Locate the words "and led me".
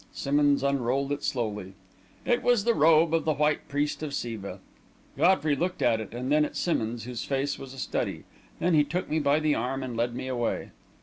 9.83-10.27